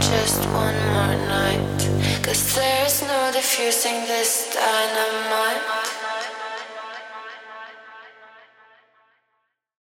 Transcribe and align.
just 0.00 0.46
one 0.46 0.74
more 0.94 1.16
night. 1.28 1.78
Cause 2.22 2.54
there's 2.54 3.02
no 3.02 3.30
diffusing 3.32 4.06
this 4.06 4.50
dynamite. 4.54 5.79